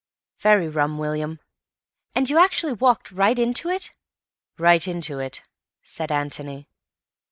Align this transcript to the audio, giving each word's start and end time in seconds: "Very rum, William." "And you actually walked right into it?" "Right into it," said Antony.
"Very 0.39 0.67
rum, 0.67 0.97
William." 0.97 1.39
"And 2.15 2.27
you 2.27 2.39
actually 2.39 2.73
walked 2.73 3.11
right 3.11 3.37
into 3.37 3.69
it?" 3.69 3.93
"Right 4.57 4.87
into 4.87 5.19
it," 5.19 5.43
said 5.83 6.11
Antony. 6.11 6.67